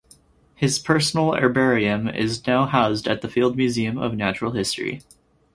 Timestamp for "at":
3.07-3.21